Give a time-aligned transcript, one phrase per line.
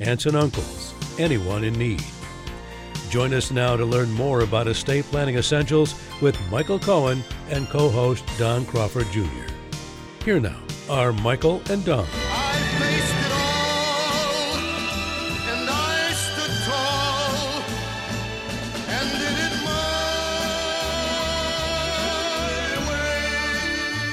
[0.00, 2.02] aunts and uncles, anyone in need.
[3.10, 7.88] Join us now to learn more about estate planning essentials with Michael Cohen and co
[7.88, 9.52] host Don Crawford Jr.
[10.24, 12.06] Here now are Michael and Don.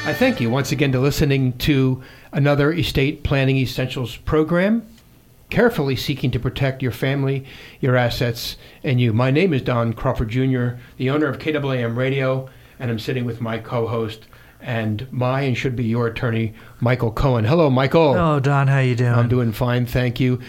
[0.04, 4.86] I thank you once again to listening to another Estate Planning Essentials program,
[5.52, 7.46] carefully seeking to protect your family,
[7.80, 9.14] your assets, and you.
[9.14, 13.42] My name is Don Crawford Jr., the owner of KAAM Radio, and I'm sitting with
[13.42, 14.26] my co-host
[14.62, 17.46] and my and should be your attorney, Michael Cohen.
[17.46, 18.14] Hello, Michael.
[18.14, 18.68] Hello, Don.
[18.68, 19.14] How you doing?
[19.14, 20.40] I'm doing fine, thank you.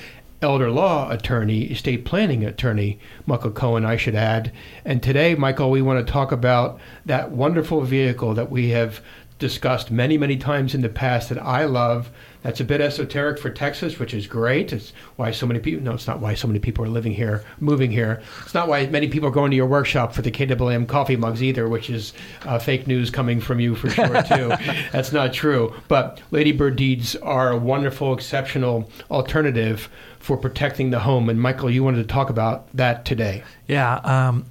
[0.40, 4.52] Elder law attorney, estate planning attorney, Michael Cohen, I should add.
[4.84, 9.00] And today, Michael, we want to talk about that wonderful vehicle that we have
[9.38, 12.10] discussed many, many times in the past that I love.
[12.42, 14.72] That's a bit esoteric for Texas, which is great.
[14.72, 17.44] It's why so many people, no, it's not why so many people are living here,
[17.60, 18.20] moving here.
[18.42, 21.42] It's not why many people are going to your workshop for the KAAM coffee mugs
[21.42, 22.12] either, which is
[22.44, 24.52] uh, fake news coming from you for sure, too.
[24.90, 25.74] That's not true.
[25.88, 31.28] But Ladybird deeds are a wonderful, exceptional alternative for protecting the home.
[31.28, 33.42] And Michael, you wanted to talk about that today.
[33.66, 33.96] Yeah.
[33.96, 34.46] Um,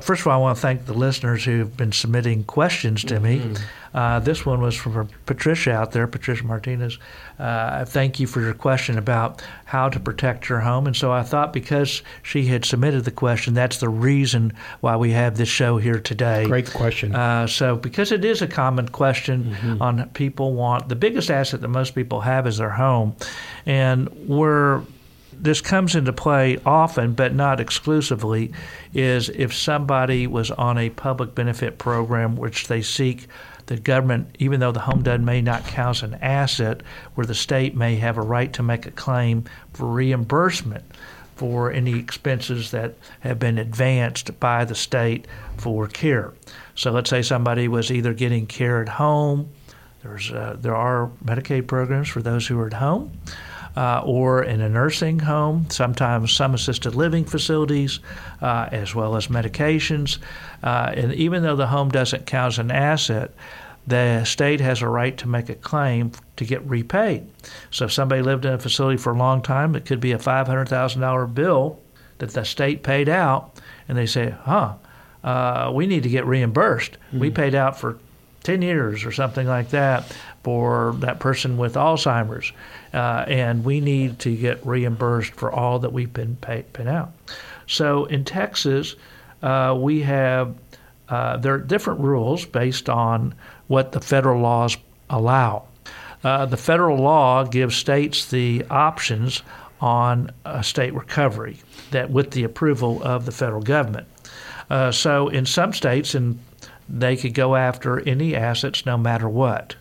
[0.00, 3.52] first of all, I want to thank the listeners who've been submitting questions to mm-hmm.
[3.52, 3.58] me.
[3.94, 6.98] Uh, this one was from Patricia out there, Patricia Martinez.
[7.38, 10.86] Uh, thank you for your question about how to protect your home.
[10.86, 15.12] And so I thought because she had submitted the question, that's the reason why we
[15.12, 16.44] have this show here today.
[16.44, 17.14] Great question.
[17.14, 19.80] Uh, so because it is a common question mm-hmm.
[19.82, 23.16] on people want the biggest asset that most people have is their home,
[23.64, 24.82] and we're
[25.38, 28.52] this comes into play often, but not exclusively,
[28.94, 33.26] is if somebody was on a public benefit program which they seek
[33.66, 36.82] the government, even though the home doesn't may not count as an asset,
[37.14, 40.84] where the state may have a right to make a claim for reimbursement
[41.34, 45.26] for any expenses that have been advanced by the state
[45.58, 46.32] for care.
[46.74, 49.50] So let's say somebody was either getting care at home.
[50.02, 53.12] There's uh, there are Medicaid programs for those who are at home
[53.76, 58.00] uh, or in a nursing home, sometimes some assisted living facilities,
[58.40, 60.18] uh, as well as medications.
[60.62, 63.32] Uh, and even though the home doesn't count as an asset,
[63.86, 67.26] the state has a right to make a claim to get repaid.
[67.70, 70.18] So if somebody lived in a facility for a long time, it could be a
[70.18, 71.78] $500,000 bill
[72.18, 74.74] that the state paid out, and they say, huh,
[75.22, 76.92] uh, we need to get reimbursed.
[76.92, 77.18] Mm-hmm.
[77.18, 77.98] We paid out for
[78.42, 82.52] 10 years or something like that for that person with Alzheimer's,
[82.94, 87.10] uh, and we need to get reimbursed for all that we've been paid, paid out.
[87.66, 88.94] So in Texas,
[89.42, 90.54] uh, we have
[91.08, 93.34] uh, there are different rules based on
[93.66, 94.76] what the federal laws
[95.10, 95.64] allow.
[96.22, 99.42] Uh, the federal law gives states the options
[99.80, 100.30] on
[100.62, 101.56] state recovery
[101.90, 104.06] that with the approval of the federal government.
[104.70, 106.38] Uh, so in some states, and
[106.88, 109.74] they could go after any assets no matter what.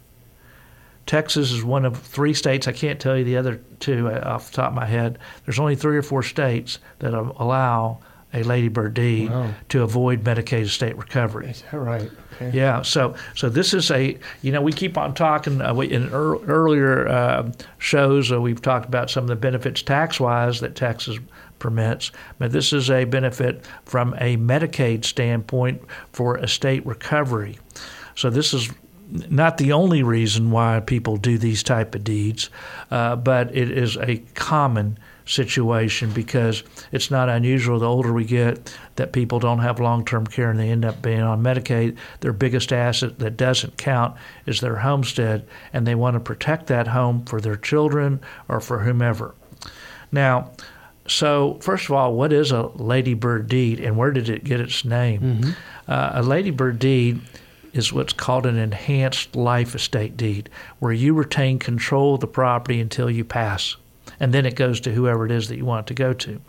[1.06, 2.68] Texas is one of three states.
[2.68, 5.20] I can't tell you the other two uh, off the top of my head.
[5.46, 8.00] There's only three or four states that allow
[8.34, 9.54] a ladybird deed wow.
[9.70, 11.48] to avoid Medicaid state recovery.
[11.48, 12.12] Is that right?
[12.34, 12.52] Okay.
[12.54, 12.82] Yeah.
[12.82, 16.38] So so this is a you know we keep on talking uh, we, in er,
[16.46, 21.18] earlier uh, shows uh, we've talked about some of the benefits tax wise that Texas
[21.60, 27.58] permits, but this is a benefit from a Medicaid standpoint for estate recovery.
[28.16, 28.70] So this is
[29.10, 32.50] not the only reason why people do these type of deeds,
[32.92, 38.76] uh, but it is a common situation because it's not unusual the older we get
[38.96, 41.97] that people don't have long-term care and they end up being on Medicaid.
[42.20, 44.16] Their biggest asset that doesn't count
[44.46, 48.79] is their homestead, and they want to protect that home for their children or for
[48.79, 49.34] whomever.
[50.12, 50.52] Now,
[51.08, 54.85] so first of all, what is a ladybird deed, and where did it get its
[54.85, 55.22] name?
[55.22, 55.52] Mm-hmm.
[55.88, 57.22] Uh, a ladybird deed
[57.76, 60.50] is what's called an enhanced life estate deed,
[60.80, 63.76] where you retain control of the property until you pass,
[64.20, 66.42] and then it goes to whoever it is that you want it to go to.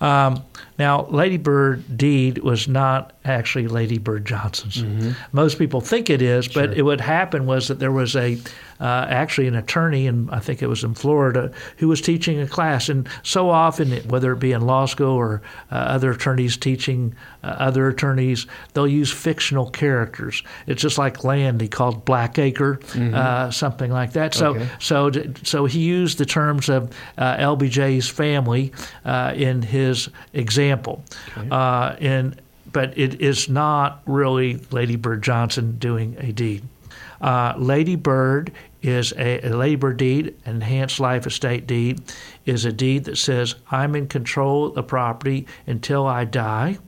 [0.00, 0.42] Um,
[0.78, 4.82] now, Lady Bird deed was not actually Lady Bird Johnson's.
[4.82, 5.10] Mm-hmm.
[5.32, 6.78] Most people think it is, but sure.
[6.78, 8.38] it, what happened was that there was a
[8.80, 12.46] uh, actually an attorney, and I think it was in Florida, who was teaching a
[12.46, 12.88] class.
[12.88, 15.42] And so often, whether it be in law school or
[15.72, 20.44] uh, other attorneys teaching uh, other attorneys, they'll use fictional characters.
[20.68, 23.14] It's just like Landy called Blackacre, mm-hmm.
[23.14, 24.34] Uh, something like that.
[24.34, 24.68] So, okay.
[24.78, 25.10] so,
[25.42, 28.72] so he used the terms of uh, LBJ's family
[29.04, 29.87] uh, in his
[30.32, 31.02] example.
[31.36, 32.04] Okay.
[32.04, 32.34] in
[32.70, 36.62] but it is not really Lady Bird Johnson doing a deed.
[37.20, 38.52] Uh, Lady Bird
[38.82, 42.00] is a, a labor deed, enhanced life estate deed,
[42.46, 46.78] is a deed that says I'm in control of the property until I die.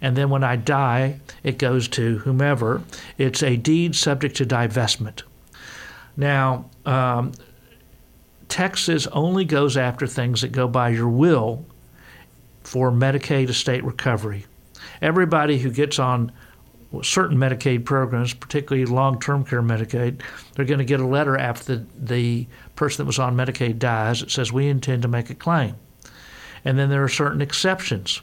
[0.00, 2.82] And then when I die, it goes to whomever.
[3.18, 5.22] It's a deed subject to divestment.
[6.16, 7.32] Now, um,
[8.48, 11.64] Texas only goes after things that go by your will
[12.70, 14.46] for Medicaid estate recovery.
[15.02, 16.30] Everybody who gets on
[17.02, 20.22] certain Medicaid programs, particularly long term care Medicaid,
[20.54, 22.46] they're going to get a letter after the, the
[22.76, 25.74] person that was on Medicaid dies that says, We intend to make a claim.
[26.64, 28.20] And then there are certain exceptions.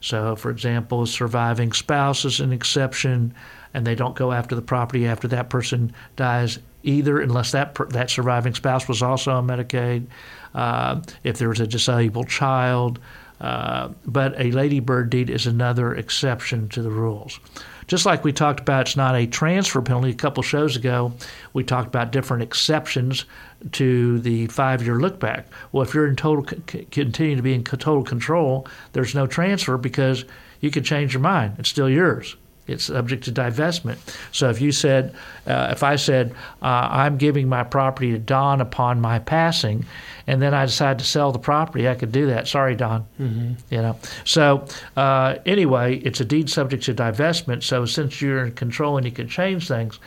[0.00, 3.34] So, for example, surviving spouse is an exception,
[3.74, 8.08] and they don't go after the property after that person dies either, unless that that
[8.08, 10.06] surviving spouse was also on Medicaid.
[10.54, 12.98] Uh, if there's a disabled child,
[13.40, 17.40] uh, but a ladybird deed is another exception to the rules.
[17.86, 20.10] Just like we talked about, it's not a transfer penalty.
[20.10, 21.12] A couple shows ago,
[21.54, 23.24] we talked about different exceptions
[23.72, 25.46] to the five-year look back.
[25.72, 30.24] Well, if you're in total continue to be in total control, there's no transfer because
[30.60, 31.56] you can change your mind.
[31.58, 32.36] It's still yours.
[32.70, 33.98] It's subject to divestment.
[34.32, 35.14] So if you said,
[35.46, 36.32] uh, if I said,
[36.62, 39.84] uh, I'm giving my property to Don upon my passing,
[40.26, 42.48] and then I decide to sell the property, I could do that.
[42.48, 43.06] Sorry, Don.
[43.20, 43.52] Mm-hmm.
[43.70, 43.98] You know.
[44.24, 47.62] So uh, anyway, it's a deed subject to divestment.
[47.62, 49.98] So since you're in control and you can change things,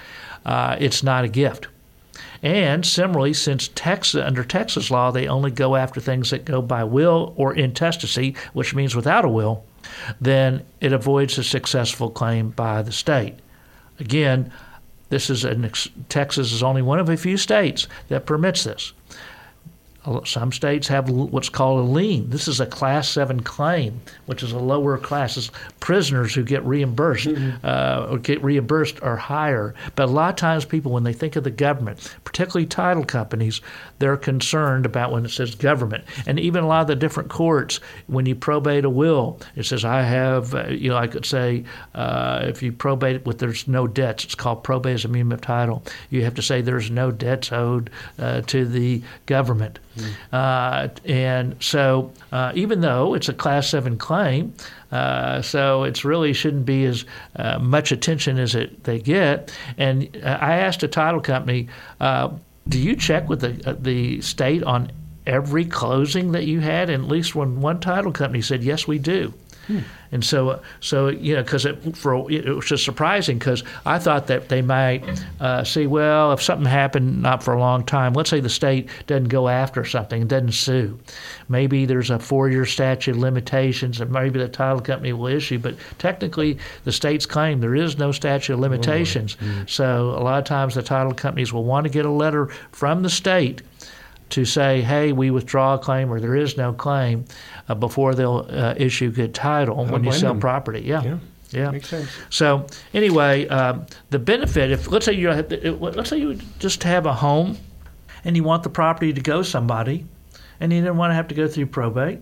[0.45, 1.67] uh, it's not a gift.
[2.41, 6.83] And similarly, since Texas, under Texas law, they only go after things that go by
[6.83, 9.63] will or intestacy, which means without a will
[10.19, 13.35] then it avoids a successful claim by the state.
[13.99, 14.51] Again,
[15.09, 15.69] this is an,
[16.09, 18.93] Texas is only one of a few states that permits this.
[20.25, 22.29] Some states have what's called a lien.
[22.29, 25.37] This is a class seven claim, which is a lower class.
[25.37, 27.65] It's prisoners who get reimbursed mm-hmm.
[27.65, 29.73] uh, or get reimbursed are higher.
[29.95, 33.61] But a lot of times, people, when they think of the government, particularly title companies,
[33.99, 36.03] they're concerned about when it says government.
[36.27, 39.85] And even a lot of the different courts, when you probate a will, it says,
[39.85, 41.63] I have, uh, you know, I could say,
[41.95, 45.33] uh, if you probate it with there's no debts, it's called probate as a muniment
[45.33, 45.83] of title.
[46.09, 47.89] You have to say there's no debts owed
[48.19, 49.79] uh, to the government.
[50.31, 54.53] Uh, and so, uh, even though it's a Class 7 claim,
[54.91, 57.05] uh, so it really shouldn't be as
[57.59, 59.51] much attention as it they get.
[59.77, 61.67] And I asked a title company,
[61.99, 64.91] "Do you check with the the state on
[65.25, 68.99] every closing that you had?" And at least when one title company said, "Yes, we
[68.99, 69.33] do."
[69.67, 69.79] Hmm.
[70.11, 74.27] And so, so you know, because it, for it was just surprising because I thought
[74.27, 75.03] that they might
[75.39, 78.89] uh, see, well, if something happened not for a long time, let's say the state
[79.07, 80.99] doesn't go after something, doesn't sue,
[81.49, 85.57] maybe there's a four-year statute of limitations, and maybe the title company will issue.
[85.57, 89.37] But technically, the state's claim there is no statute of limitations.
[89.41, 89.69] Oh, mm.
[89.69, 93.01] So a lot of times the title companies will want to get a letter from
[93.01, 93.63] the state
[94.33, 97.25] to say, hey, we withdraw a claim or there is no claim
[97.69, 100.39] uh, before they'll uh, issue good title when you sell them.
[100.39, 100.81] property.
[100.81, 101.03] Yeah.
[101.03, 101.19] yeah.
[101.51, 102.09] Yeah, makes sense.
[102.31, 107.13] So anyway, um, the benefit if let's say you let's say you just have a
[107.13, 107.59] home,
[108.25, 110.07] and you want the property to go somebody,
[110.59, 112.21] and you didn't want to have to go through probate.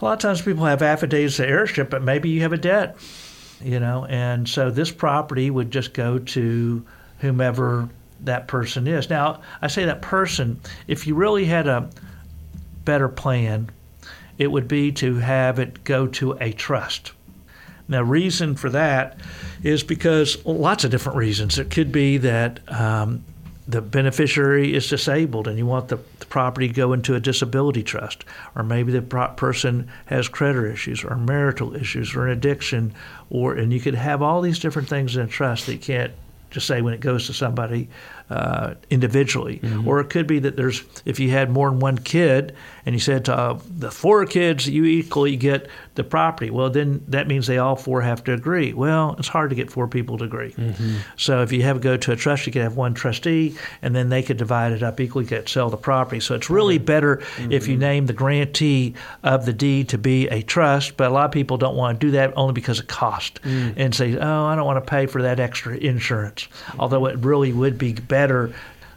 [0.00, 2.96] A lot of times people have affidavits of heirship, but maybe you have a debt,
[3.60, 6.86] you know, and so this property would just go to
[7.18, 7.88] whomever
[8.20, 9.10] that person is.
[9.10, 11.90] Now, I say that person, if you really had a
[12.84, 13.70] better plan,
[14.38, 17.12] it would be to have it go to a trust.
[17.88, 19.18] Now, reason for that
[19.62, 21.58] is because well, lots of different reasons.
[21.58, 23.24] It could be that um,
[23.66, 27.82] the beneficiary is disabled and you want the, the, property to go into a disability
[27.82, 32.92] trust, or maybe the pro- person has credit issues or marital issues or an addiction,
[33.30, 36.12] or and you could have all these different things in a trust that you can't
[36.50, 37.88] just say when it goes to somebody
[38.30, 39.88] uh, individually, mm-hmm.
[39.88, 42.54] or it could be that there's if you had more than one kid
[42.84, 46.50] and you said to uh, the four kids you equally get the property.
[46.50, 48.72] Well, then that means they all four have to agree.
[48.72, 50.52] Well, it's hard to get four people to agree.
[50.52, 50.96] Mm-hmm.
[51.16, 54.10] So if you have go to a trust, you could have one trustee, and then
[54.10, 56.20] they could divide it up equally, get sell the property.
[56.20, 57.52] So it's really better mm-hmm.
[57.52, 60.96] if you name the grantee of the deed to be a trust.
[60.96, 63.74] But a lot of people don't want to do that only because of cost mm.
[63.76, 66.42] and say, oh, I don't want to pay for that extra insurance.
[66.42, 66.80] Mm-hmm.
[66.80, 68.17] Although it really would be better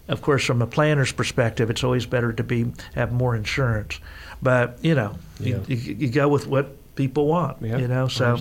[0.08, 4.00] of course, from a planner's perspective, it's always better to be have more insurance.
[4.42, 5.60] But you know, yeah.
[5.68, 7.58] you, you, you, go with what people want.
[7.62, 8.38] Yeah, you know, so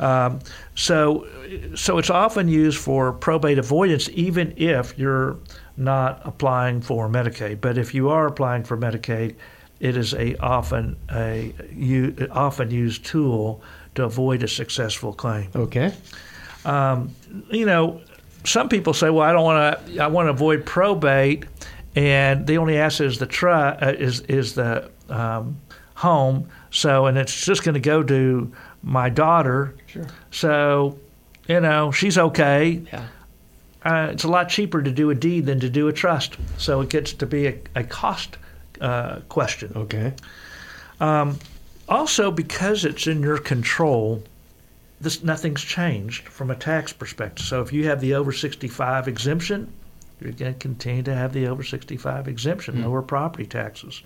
[0.00, 0.40] um,
[0.74, 1.26] so
[1.74, 5.36] so it's often used for probate avoidance, even if you're
[5.76, 7.60] not applying for Medicaid.
[7.60, 9.34] But if you are applying for Medicaid,
[9.80, 13.62] it is a often a you, often used tool
[13.96, 15.50] to avoid a successful claim.
[15.54, 15.92] Okay.
[16.64, 17.14] Um,
[17.50, 18.00] you know,
[18.44, 20.02] some people say, "Well, I don't want to.
[20.02, 21.44] I want to avoid probate."
[21.96, 25.60] and the only asset is the tru- uh, is is the um,
[25.94, 26.48] home.
[26.70, 29.74] So, and it's just going to go to my daughter.
[29.86, 30.06] Sure.
[30.32, 30.98] So,
[31.46, 32.82] you know, she's okay.
[32.92, 33.06] Yeah.
[33.84, 36.36] Uh, it's a lot cheaper to do a deed than to do a trust.
[36.58, 38.38] So it gets to be a, a cost
[38.80, 39.72] uh, question.
[39.76, 40.14] Okay.
[41.00, 41.38] Um,
[41.88, 44.22] also, because it's in your control,
[45.04, 47.44] this nothing's changed from a tax perspective.
[47.44, 49.72] So if you have the over 65 exemption,
[50.20, 52.84] you're going to continue to have the over 65 exemption, mm.
[52.84, 54.02] lower property taxes.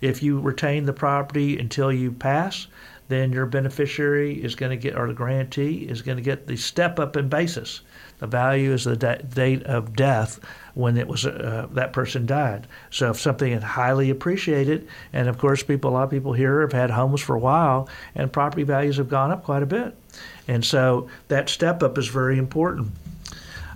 [0.00, 2.66] If you retain the property until you pass,
[3.08, 6.56] then your beneficiary is going to get, or the grantee is going to get the
[6.56, 7.80] step up in basis.
[8.18, 10.40] The value is the da- date of death
[10.74, 12.66] when it was uh, that person died.
[12.90, 16.60] So if something is highly appreciated, and of course, people a lot of people here
[16.60, 19.96] have had homes for a while, and property values have gone up quite a bit,
[20.46, 22.88] and so that step up is very important.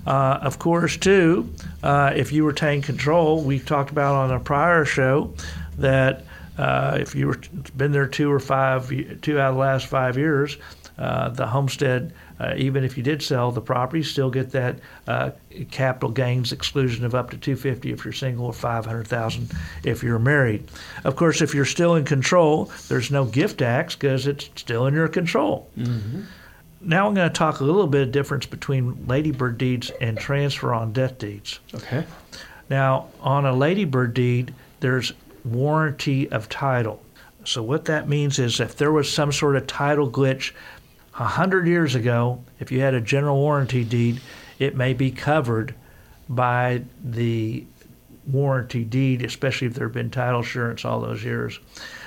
[0.06, 1.48] Uh, of course, too,
[1.82, 5.32] uh, if you retain control, we talked about on a prior show
[5.78, 6.24] that
[6.58, 7.38] uh, if you were
[7.76, 8.88] been there two or five,
[9.20, 10.56] two out of the last five years,
[11.02, 14.78] uh, the homestead, uh, even if you did sell the property, still get that
[15.08, 15.32] uh,
[15.72, 19.50] capital gains exclusion of up to 250 if you're single or 500,000
[19.82, 20.70] if you're married.
[21.02, 24.94] Of course, if you're still in control, there's no gift tax because it's still in
[24.94, 25.68] your control.
[25.76, 26.22] Mm-hmm.
[26.82, 30.72] Now I'm going to talk a little bit of difference between ladybird deeds and transfer
[30.72, 31.58] on death deeds.
[31.74, 32.06] Okay.
[32.70, 35.12] Now, on a ladybird deed, there's
[35.44, 37.02] warranty of title.
[37.44, 40.52] So what that means is if there was some sort of title glitch
[41.18, 44.20] a hundred years ago, if you had a general warranty deed,
[44.58, 45.74] it may be covered
[46.28, 47.64] by the
[48.26, 51.58] warranty deed, especially if there had been title insurance all those years.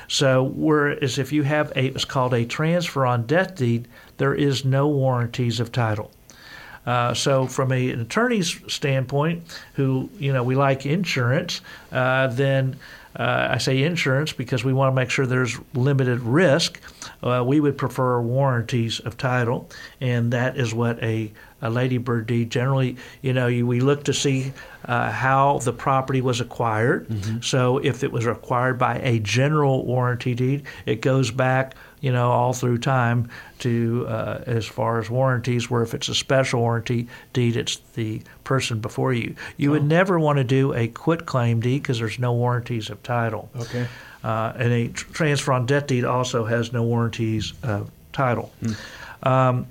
[0.07, 4.63] So whereas if you have a it's called a transfer on death deed, there is
[4.63, 6.11] no warranties of title.
[6.85, 9.43] Uh, so, from a, an attorney's standpoint,
[9.73, 12.77] who you know we like insurance, uh, then
[13.15, 16.79] uh, I say insurance because we want to make sure there's limited risk.
[17.23, 19.69] Uh, we would prefer warranties of title,
[20.01, 21.31] and that is what a,
[21.61, 22.97] a ladybird deed generally.
[23.21, 24.53] You know, you, we look to see
[24.85, 27.07] uh, how the property was acquired.
[27.07, 27.41] Mm-hmm.
[27.41, 32.29] So, if it was acquired by a general warranty deed, it goes back you know,
[32.29, 37.07] all through time to uh, as far as warranties, where if it's a special warranty
[37.33, 39.35] deed, it's the person before you.
[39.57, 39.73] You oh.
[39.73, 43.49] would never want to do a quit claim deed because there's no warranties of title.
[43.57, 43.87] Okay.
[44.23, 48.51] Uh, and a transfer on death deed also has no warranties of title.
[48.61, 49.27] Hmm.
[49.27, 49.67] Um,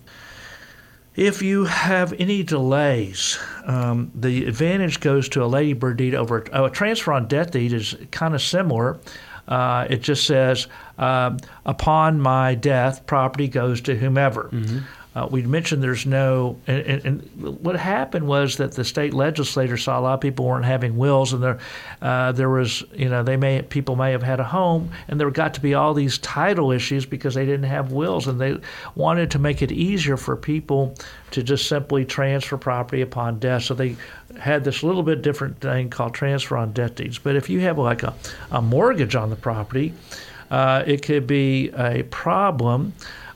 [1.16, 6.64] if you have any delays, um, the advantage goes to a ladybird deed over a,
[6.64, 8.98] a transfer on death deed is kind of similar.
[9.46, 10.66] Uh, it just says,
[10.98, 14.50] uh, upon my death, property goes to whomever.
[14.52, 14.78] Mm-hmm.
[15.14, 19.98] Uh, we mentioned there's no, and, and, what happened was that the state legislature saw
[19.98, 21.58] a lot of people weren't having wills, and there,
[22.02, 25.30] uh, there was, you know, they may people may have had a home, and there
[25.30, 28.58] got to be all these title issues because they didn't have wills, and they
[28.96, 30.92] wanted to make it easier for people
[31.30, 33.62] to just simply transfer property upon death.
[33.62, 33.96] So they
[34.36, 37.18] had this little bit different thing called transfer on death deeds.
[37.18, 38.14] But if you have like a,
[38.50, 39.94] a mortgage on the property,
[40.50, 42.94] uh, it could be a problem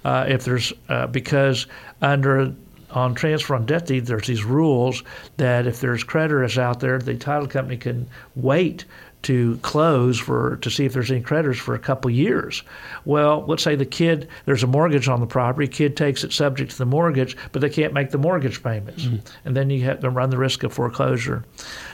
[0.08, 1.66] uh, if there's uh, because
[2.00, 2.54] under
[2.92, 5.02] on transfer on death deed, there's these rules
[5.36, 8.86] that if there's creditors out there, the title company can wait
[9.22, 12.62] to close for to see if there's any creditors for a couple years.
[13.04, 16.70] Well, let's say the kid there's a mortgage on the property, kid takes it subject
[16.72, 19.16] to the mortgage, but they can't make the mortgage payments, mm-hmm.
[19.44, 21.44] and then you have to run the risk of foreclosure.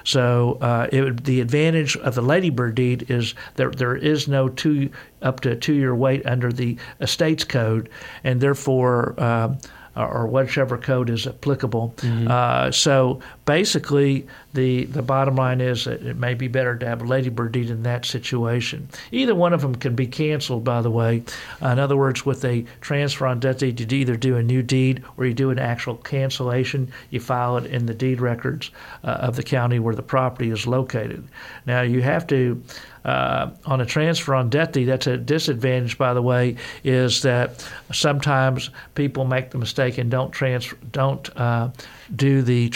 [0.05, 4.91] So uh, it, the advantage of the ladybird deed is that there is no two
[5.23, 7.89] up to two year wait under the estates code,
[8.23, 9.15] and therefore.
[9.19, 9.55] Uh,
[9.97, 11.95] or whichever code is applicable.
[11.99, 12.29] Mm-hmm.
[12.31, 17.03] Uh, so, basically, the, the bottom line is that it may be better to have
[17.03, 18.89] a ladybird deed in that situation.
[19.13, 21.23] Either one of them can be canceled, by the way.
[21.63, 24.63] Uh, in other words, with a transfer on death deed, you either do a new
[24.63, 26.91] deed or you do an actual cancellation.
[27.11, 28.71] You file it in the deed records
[29.03, 31.27] uh, of the county where the property is located.
[31.67, 32.63] Now, you have to
[33.05, 37.67] uh, on a transfer on death deed, that's a disadvantage, by the way, is that
[37.93, 41.71] sometimes people make the mistake and don't transfer, don't uh,
[42.15, 42.69] do the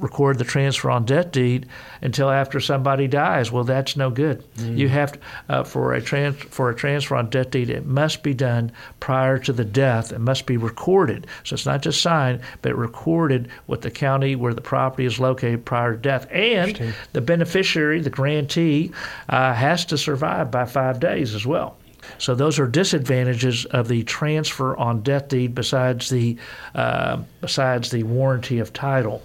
[0.00, 1.66] record the transfer on death deed
[2.02, 3.50] until after somebody dies.
[3.52, 4.44] Well, that's no good.
[4.56, 4.78] Mm.
[4.78, 5.18] You have to,
[5.48, 9.38] uh, for a trans for a transfer on death deed, it must be done prior
[9.38, 10.12] to the death.
[10.12, 11.26] It must be recorded.
[11.44, 15.64] So it's not just signed, but recorded with the county where the property is located
[15.64, 18.92] prior to death, and the beneficiary, the grantee,
[19.28, 21.76] uh, has to survive by five days as well.
[22.18, 26.36] So those are disadvantages of the transfer on death deed besides the
[26.74, 29.22] uh, besides the warranty of title.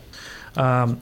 [0.56, 1.01] Um,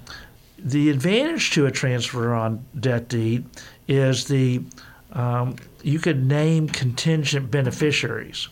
[0.57, 3.45] the advantage to a transfer on death deed
[3.87, 4.63] is the
[5.11, 8.47] um, you could name contingent beneficiaries.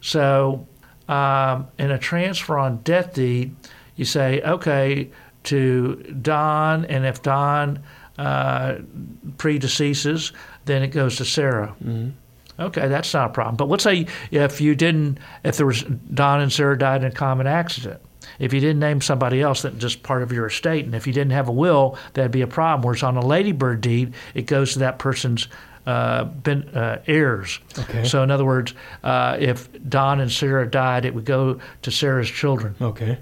[0.00, 0.66] So
[1.08, 3.54] um, in a transfer on death deed,
[3.96, 5.10] you say, okay,
[5.44, 7.82] to Don, and if Don
[8.18, 8.76] uh,
[9.36, 10.32] predeceases,
[10.64, 11.74] then it goes to Sarah.
[11.84, 12.10] Mm-hmm.
[12.58, 13.56] Okay, that's not a problem.
[13.56, 17.14] But let's say if you didn't, if there was Don and Sarah died in a
[17.14, 18.00] common accident,
[18.38, 21.12] if you didn't name somebody else that just part of your estate, and if you
[21.12, 22.82] didn't have a will, that'd be a problem.
[22.82, 25.48] Whereas on a ladybird deed, it goes to that person's
[25.86, 27.60] uh, ben, uh, heirs.
[27.78, 28.04] Okay.
[28.04, 32.28] So in other words, uh, if Don and Sarah died, it would go to Sarah's
[32.28, 32.74] children.
[32.80, 33.18] Okay.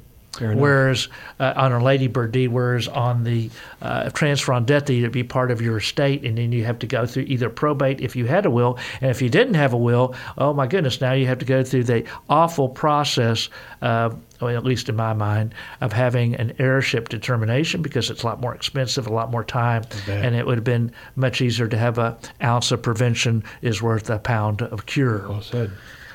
[0.61, 1.09] Whereas
[1.41, 3.51] uh, on a ladybird deed, whereas on the
[3.83, 6.79] uh, transfer on death deed, it'd be part of your estate, and then you have
[6.81, 9.73] to go through either probate if you had a will, and if you didn't have
[9.73, 13.49] a will, oh my goodness, now you have to go through the awful process
[13.81, 18.27] of well, at least in my mind, of having an heirship determination because it's a
[18.27, 21.79] lot more expensive, a lot more time, and it would have been much easier to
[21.79, 25.29] have a ounce of prevention is worth a pound of cure.
[25.29, 25.71] Well said.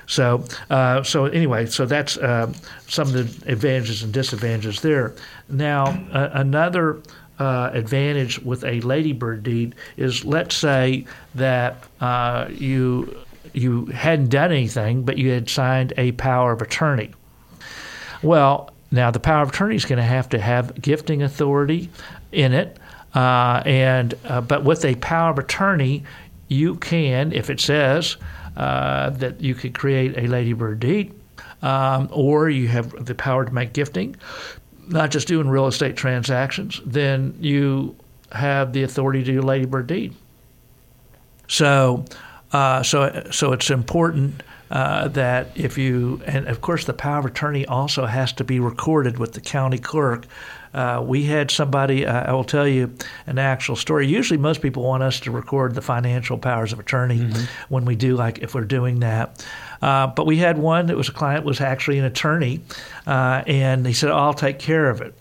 [0.09, 2.51] So, uh, so anyway, so that's uh,
[2.87, 5.13] some of the advantages and disadvantages there.
[5.47, 7.03] Now, uh, another
[7.37, 13.15] uh, advantage with a ladybird deed is, let's say that uh, you
[13.53, 17.11] you hadn't done anything, but you had signed a power of attorney.
[18.23, 21.89] Well, now the power of attorney is going to have to have gifting authority
[22.31, 22.77] in it,
[23.13, 24.15] uh, and
[24.47, 26.03] but with a power of attorney,
[26.47, 28.17] you can, if it says
[28.59, 31.13] uh, that you could create a ladybird deed,
[31.61, 34.17] um, or you have the power to make gifting,
[34.89, 37.95] not just doing real estate transactions, then you
[38.33, 40.13] have the authority to do a ladybird deed.
[41.47, 42.03] So,
[42.51, 47.25] uh, so, so it's important uh, that if you, and of course, the power of
[47.25, 50.25] attorney also has to be recorded with the county clerk
[50.73, 52.93] uh, we had somebody, uh, I will tell you
[53.25, 54.07] an actual story.
[54.07, 57.73] Usually, most people want us to record the financial powers of attorney mm-hmm.
[57.73, 59.45] when we do, like if we're doing that.
[59.81, 62.61] Uh, but we had one that was a client was actually an attorney,
[63.07, 65.13] uh, and he said, "I'll take care of it."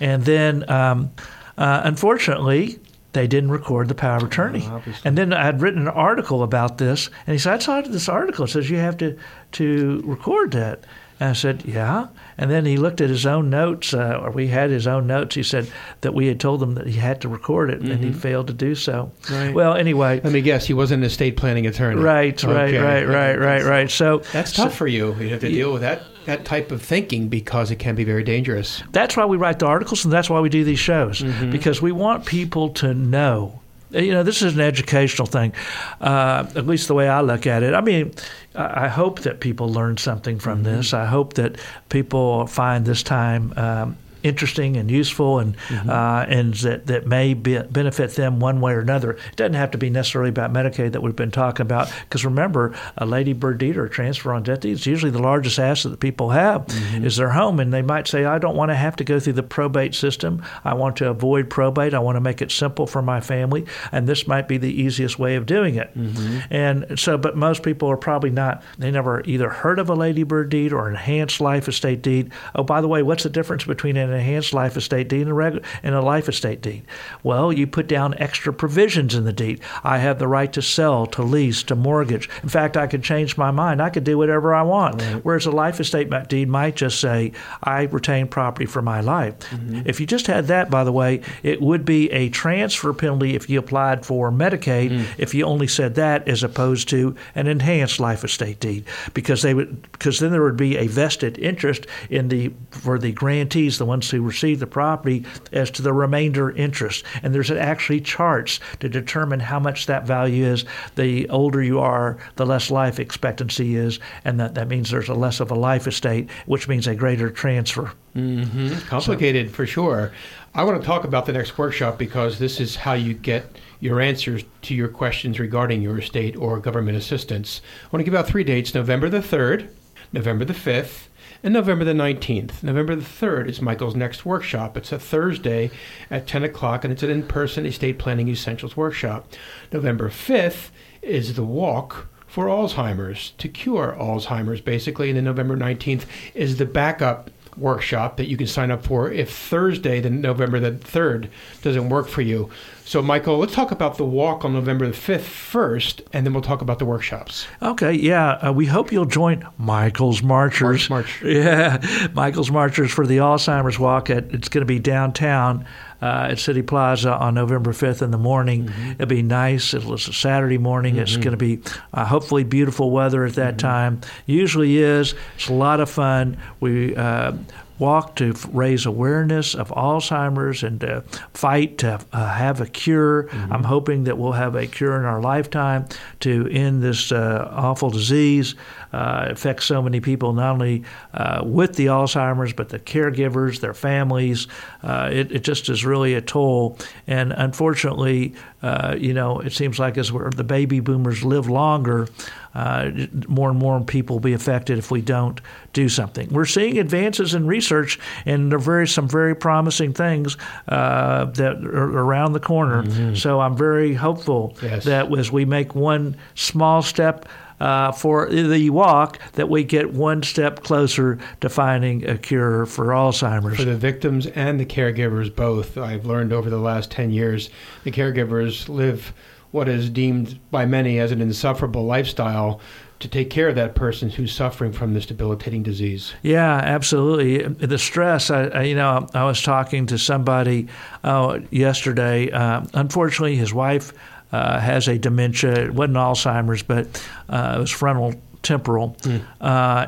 [0.00, 1.12] And then, um,
[1.56, 2.80] uh, unfortunately,
[3.12, 4.64] they didn't record the power of attorney.
[4.66, 7.80] Oh, and then I had written an article about this, and he said, "I saw
[7.80, 8.44] this article.
[8.44, 9.16] It says you have to
[9.52, 10.80] to record that."
[11.22, 14.48] And I said, "Yeah." And then he looked at his own notes, uh, or we
[14.48, 15.36] had his own notes.
[15.36, 17.92] He said that we had told him that he had to record it, mm-hmm.
[17.92, 18.18] and he mm-hmm.
[18.18, 19.12] failed to do so.
[19.30, 19.54] Right.
[19.54, 20.20] Well, anyway.
[20.24, 22.00] Let me guess, he wasn't an estate planning attorney.
[22.00, 22.52] Right, okay.
[22.52, 23.88] right, right, right, right, right.
[23.88, 25.14] So that's tough so, for you.
[25.14, 28.24] You have to deal with that that type of thinking because it can be very
[28.24, 28.82] dangerous.
[28.90, 31.52] That's why we write the articles, and that's why we do these shows mm-hmm.
[31.52, 33.61] because we want people to know
[33.92, 35.52] you know, this is an educational thing,
[36.00, 37.74] uh, at least the way I look at it.
[37.74, 38.12] I mean,
[38.54, 40.76] I hope that people learn something from mm-hmm.
[40.76, 40.94] this.
[40.94, 41.56] I hope that
[41.88, 45.90] people find this time um, interesting and useful and mm-hmm.
[45.90, 49.12] uh, and that, that may be, benefit them one way or another.
[49.12, 52.74] It doesn't have to be necessarily about Medicaid that we've been talking about because remember,
[52.96, 56.00] a ladybird deed or a transfer on death deed is usually the largest asset that
[56.00, 57.04] people have mm-hmm.
[57.04, 59.34] is their home, and they might say, I don't want to have to go through
[59.34, 60.42] the probate system.
[60.64, 61.94] I want to avoid probate.
[61.94, 65.18] I want to make it simple for my family, and this might be the easiest
[65.18, 65.96] way of doing it.
[65.96, 66.38] Mm-hmm.
[66.50, 68.62] And so, but most people are probably not.
[68.78, 72.32] They never either heard of a ladybird deed or enhanced life estate deed.
[72.54, 75.60] Oh, by the way, what's the difference between an enhanced life estate deed and a,
[75.82, 76.84] and a life estate deed?
[77.22, 79.60] Well, you put down extra provisions in the deed.
[79.84, 82.28] I have the right to sell, to lease, to mortgage.
[82.42, 83.80] In fact, I could change my mind.
[83.80, 85.02] I could do whatever I want.
[85.02, 85.24] Right.
[85.24, 89.38] Whereas a life estate deed might just say, I retain property for my life.
[89.50, 89.82] Mm-hmm.
[89.86, 93.48] If you just had that, by the way, it would be a transfer penalty if
[93.48, 95.06] you applied for Medicaid mm.
[95.18, 99.54] if you only said that as opposed to an enhanced life estate deed because they
[99.54, 103.84] would because then there would be a vested interest in the for the grantees, the
[103.84, 107.04] ones who receive the property as to the remainder interest.
[107.22, 110.64] And there's actually charts to determine how much that value is.
[110.96, 115.14] The older you are, the less life expectancy is, and that, that means there's a
[115.14, 117.92] less of a life estate, which means a greater transfer.
[118.16, 118.86] Mm-hmm.
[118.88, 120.12] Complicated so, for sure.
[120.54, 124.00] I want to talk about the next workshop because this is how you get your
[124.00, 127.62] answers to your questions regarding your estate or government assistance.
[127.84, 129.70] I want to give out three dates November the 3rd,
[130.12, 131.06] November the 5th,
[131.42, 132.62] and November the 19th.
[132.62, 134.76] November the 3rd is Michael's next workshop.
[134.76, 135.70] It's a Thursday
[136.10, 139.32] at 10 o'clock, and it's an in person estate planning essentials workshop.
[139.72, 140.70] November 5th
[141.02, 145.10] is the walk for Alzheimer's, to cure Alzheimer's, basically.
[145.10, 149.34] And then November 19th is the backup workshop that you can sign up for if
[149.34, 151.28] Thursday, the November the 3rd,
[151.62, 152.50] doesn't work for you.
[152.84, 156.42] So, Michael, let's talk about the walk on November the 5th first, and then we'll
[156.42, 157.46] talk about the workshops.
[157.62, 158.32] Okay, yeah.
[158.32, 160.90] Uh, we hope you'll join Michael's Marchers.
[160.90, 161.22] March, March.
[161.42, 164.10] Yeah, Michael's Marchers for the Alzheimer's Walk.
[164.10, 165.64] At, it's going to be downtown.
[166.02, 168.66] Uh, at City Plaza on November 5th in the morning.
[168.66, 168.90] Mm-hmm.
[168.92, 169.72] It'll be nice.
[169.72, 170.94] It's a Saturday morning.
[170.94, 171.02] Mm-hmm.
[171.02, 171.60] It's going to be
[171.94, 173.68] uh, hopefully beautiful weather at that mm-hmm.
[173.68, 174.00] time.
[174.26, 175.14] Usually is.
[175.36, 176.38] It's a lot of fun.
[176.58, 177.34] We uh,
[177.82, 181.02] walk to raise awareness of Alzheimer's and to
[181.34, 183.24] fight to uh, have a cure.
[183.24, 183.52] Mm-hmm.
[183.52, 185.86] I'm hoping that we'll have a cure in our lifetime
[186.20, 188.54] to end this uh, awful disease.
[188.92, 193.72] Uh, affects so many people, not only uh, with the Alzheimer's, but the caregivers, their
[193.72, 194.48] families.
[194.82, 196.76] Uh, it, it, just is really a toll.
[197.06, 202.06] And unfortunately, uh, you know, it seems like as the baby boomers live longer,
[202.54, 202.90] uh,
[203.28, 205.40] more and more people will be affected if we don't
[205.72, 206.28] do something.
[206.30, 210.36] We're seeing advances in research, and there are very some very promising things
[210.68, 212.82] uh, that are around the corner.
[212.82, 213.14] Mm-hmm.
[213.14, 214.84] So I'm very hopeful yes.
[214.84, 217.26] that as we make one small step.
[217.62, 222.86] Uh, for the walk, that we get one step closer to finding a cure for
[222.86, 223.56] Alzheimer's.
[223.56, 227.50] For the victims and the caregivers both, I've learned over the last 10 years,
[227.84, 229.12] the caregivers live
[229.52, 232.60] what is deemed by many as an insufferable lifestyle
[233.02, 236.14] to take care of that person who's suffering from this debilitating disease.
[236.22, 237.42] Yeah, absolutely.
[237.46, 238.30] The stress.
[238.30, 240.68] I, I you know, I was talking to somebody
[241.04, 242.30] uh, yesterday.
[242.30, 243.92] Uh, unfortunately, his wife
[244.32, 245.66] uh, has a dementia.
[245.66, 246.86] It wasn't Alzheimer's, but
[247.28, 249.22] uh, it was frontal temporal, mm.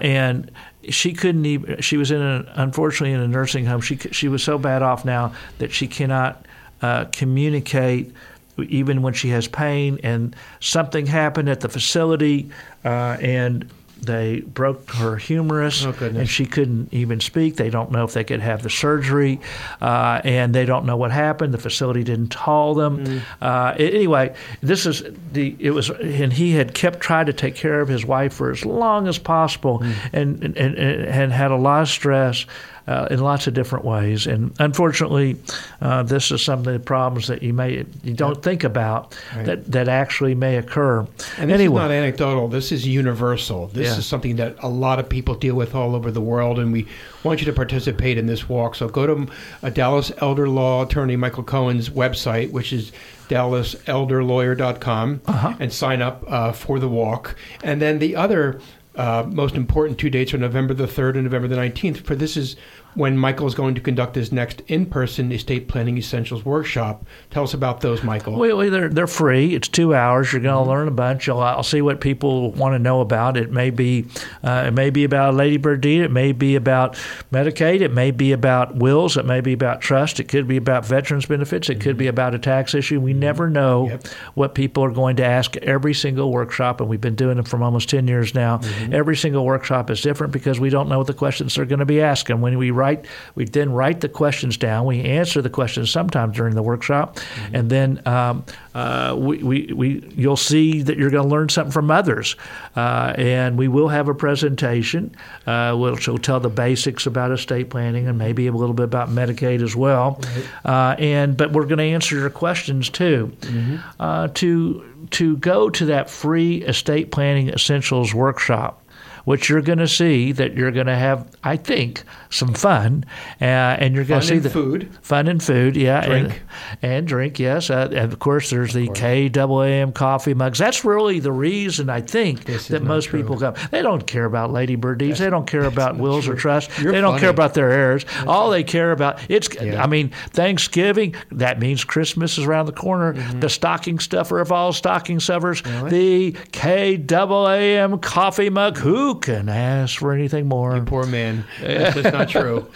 [0.00, 0.50] and
[0.90, 1.80] she couldn't even.
[1.80, 3.80] She was in a, unfortunately in a nursing home.
[3.80, 6.46] She she was so bad off now that she cannot
[6.82, 8.12] uh, communicate
[8.58, 9.98] even when she has pain.
[10.02, 12.50] And something happened at the facility,
[12.84, 13.70] uh, and
[14.04, 17.56] they broke her humerus, oh, and she couldn't even speak.
[17.56, 19.40] They don't know if they could have the surgery,
[19.80, 21.54] uh, and they don't know what happened.
[21.54, 23.04] The facility didn't tell them.
[23.04, 23.22] Mm.
[23.40, 27.80] Uh, anyway, this is the it was, and he had kept trying to take care
[27.80, 29.94] of his wife for as long as possible, mm.
[30.12, 32.46] and, and, and and had a lot of stress
[32.86, 34.26] uh, in lots of different ways.
[34.26, 35.36] And unfortunately,
[35.80, 39.46] uh, this is some of the problems that you may you don't think about right.
[39.46, 41.00] that that actually may occur.
[41.38, 41.82] And this anyway.
[41.82, 42.48] is not anecdotal.
[42.48, 43.68] This is universal.
[43.68, 43.98] This yeah.
[43.98, 46.86] is something that a lot of people deal with all over the world, and we
[47.22, 48.74] want you to participate in this walk.
[48.74, 49.26] So go to
[49.62, 52.92] a Dallas elder law attorney Michael Cohen's website, which is
[53.28, 55.54] dallaselderlawyer.com, uh-huh.
[55.58, 57.36] and sign up uh, for the walk.
[57.62, 58.60] And then the other
[58.96, 62.36] uh, most important two dates are November the 3rd and November the 19th, for this
[62.36, 62.56] is
[62.94, 67.04] when Michael is going to conduct his next in-person estate planning essentials workshop.
[67.30, 68.38] Tell us about those, Michael.
[68.38, 69.54] Well, they're they're free.
[69.54, 70.32] It's two hours.
[70.32, 70.70] You're going to mm-hmm.
[70.70, 71.28] learn a bunch.
[71.28, 73.36] I'll, I'll, see what people want to know about.
[73.36, 74.06] It may be
[74.42, 76.02] uh, it may be about Lady Bird deed.
[76.02, 76.94] It may be about
[77.32, 77.80] Medicaid.
[77.80, 79.16] It may be about wills.
[79.16, 80.20] It may be about trust.
[80.20, 81.68] It could be about veterans benefits.
[81.68, 81.82] It mm-hmm.
[81.82, 83.00] could be about a tax issue.
[83.00, 84.06] We never know yep.
[84.34, 87.62] what people are going to ask every single workshop, and we've been doing them for
[87.62, 88.58] almost ten years now.
[88.58, 88.94] Mm-hmm.
[88.94, 91.86] Every single workshop is different because we don't know what the questions are going to
[91.86, 94.86] be asking when we write, we then write the questions down.
[94.86, 97.56] We answer the questions sometimes during the workshop, mm-hmm.
[97.56, 98.44] and then um,
[98.74, 102.36] uh, we, we, we, you'll see that you're going to learn something from others.
[102.76, 105.14] Uh, and we will have a presentation,
[105.46, 109.08] uh, which will tell the basics about estate planning and maybe a little bit about
[109.08, 110.20] Medicaid as well.
[110.20, 110.46] Right.
[110.64, 113.32] Uh, and but we're going to answer your questions too.
[113.40, 113.76] Mm-hmm.
[114.00, 118.83] Uh, to to go to that free estate planning essentials workshop
[119.24, 123.04] which you're going to see that you're going to have, I think, some fun,
[123.40, 126.42] uh, and you're going to see the food, fun and food, yeah, drink
[126.82, 130.58] and, and drink, yes, uh, and of course there's the KAAM coffee mugs.
[130.58, 133.20] That's really the reason I think This that most true.
[133.20, 133.54] people come.
[133.70, 135.18] They don't care about Lady Bird deeds.
[135.18, 136.76] They don't care about wills or trusts.
[136.82, 138.04] They don't care about their heirs.
[138.26, 139.48] All they care about it's.
[139.60, 139.82] Yeah.
[139.82, 141.14] I mean, Thanksgiving.
[141.32, 143.14] That means Christmas is around the corner.
[143.14, 143.40] Mm-hmm.
[143.40, 145.62] The stocking stuffer of all stocking stuffers.
[145.62, 148.78] The KAAM coffee mug.
[148.78, 150.80] Who can ask for anything more?
[150.80, 151.44] Poor man.
[151.60, 152.66] That's not true.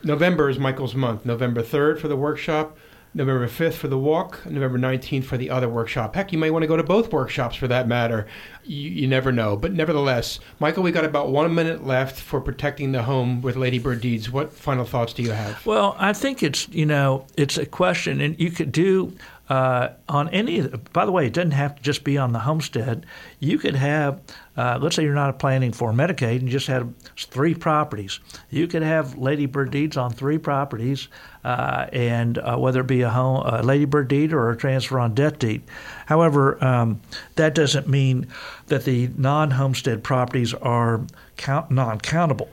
[0.07, 1.25] November is Michael's month.
[1.25, 2.77] November 3rd for the workshop,
[3.13, 6.15] November 5th for the walk, November 19th for the other workshop.
[6.15, 8.25] Heck, you may want to go to both workshops for that matter.
[8.63, 9.57] You, you never know.
[9.57, 13.79] But nevertheless, Michael, we got about one minute left for protecting the home with Lady
[13.79, 14.31] Bird Deeds.
[14.31, 15.65] What final thoughts do you have?
[15.65, 19.13] Well, I think it's you know it's a question, and you could do
[19.49, 20.61] uh, on any.
[20.93, 23.05] By the way, it doesn't have to just be on the homestead.
[23.39, 24.21] You could have,
[24.55, 28.19] uh, let's say you're not planning for Medicaid and just had three properties.
[28.49, 31.07] You could have ladybird deeds on three properties,
[31.43, 34.99] uh, and uh, whether it be a home, a Lady Bird deed or a transfer
[34.99, 35.63] on debt deed.
[36.05, 37.01] However, um,
[37.35, 38.27] that doesn't mean
[38.67, 41.01] that the non-homestead properties are
[41.37, 42.49] count, non-countable.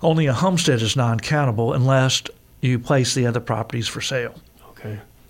[0.00, 2.22] Only a homestead is non-countable unless
[2.60, 4.34] you place the other properties for sale.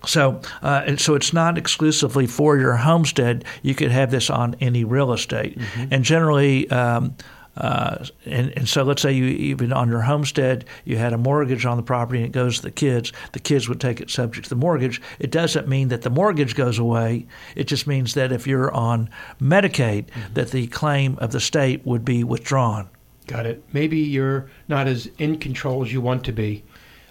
[0.05, 3.43] So, uh, and so it's not exclusively for your homestead.
[3.61, 5.57] You could have this on any real estate,
[5.91, 6.69] and generally.
[6.69, 7.15] Um,
[7.57, 11.65] uh, and, and so let's say you even on your homestead you had a mortgage
[11.65, 14.45] on the property and it goes to the kids the kids would take it subject
[14.45, 18.31] to the mortgage it doesn't mean that the mortgage goes away it just means that
[18.31, 19.09] if you're on
[19.41, 22.87] medicaid that the claim of the state would be withdrawn
[23.29, 23.63] Got it.
[23.73, 26.63] Maybe you're not as in control as you want to be.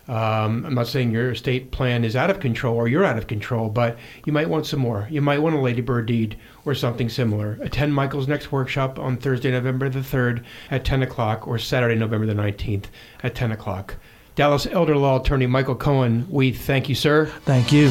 [0.09, 3.27] Um, I'm not saying your estate plan is out of control or you're out of
[3.27, 5.07] control, but you might want some more.
[5.11, 7.59] You might want a ladybird deed or something similar.
[7.61, 12.27] Attend Michael's next workshop on Thursday, November the 3rd at 10 o'clock or Saturday, November
[12.27, 12.87] the 19th
[13.23, 13.97] at 10 o'clock.
[14.35, 17.27] Dallas elder law attorney Michael Cohen, we thank you, sir.
[17.45, 17.91] thank you